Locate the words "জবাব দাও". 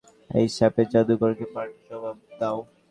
1.87-2.57